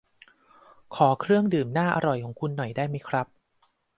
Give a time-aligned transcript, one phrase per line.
[0.95, 3.27] ขอเครื่องดื่มน่าอร่อยของคุณหน่อยได้ไหมครับ